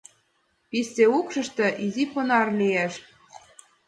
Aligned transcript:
Писте 0.69 1.03
укшышто 1.17 1.65
изи 1.85 2.05
понар 2.13 2.47
лиеш. 2.59 2.93